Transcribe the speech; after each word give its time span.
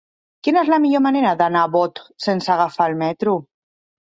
Quina 0.45 0.61
és 0.61 0.71
la 0.73 0.79
millor 0.85 1.03
manera 1.07 1.33
d'anar 1.41 1.61
a 1.67 1.71
Bot 1.75 2.01
sense 2.27 2.51
agafar 2.57 2.89
el 2.93 2.99
metro? 3.05 3.37